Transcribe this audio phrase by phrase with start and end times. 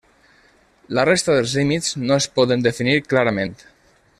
[0.99, 3.55] La resta dels límits no es poden definir clarament.